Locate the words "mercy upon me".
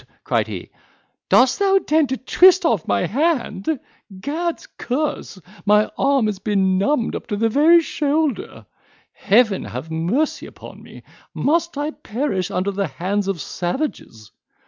9.91-11.03